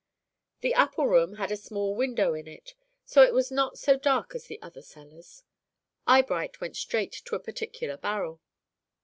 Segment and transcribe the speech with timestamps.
[0.61, 2.73] The apple room had a small window in it,
[3.05, 5.43] so it was not so dark as the other cellars.
[6.07, 8.41] Eyebright went straight to a particular barrel.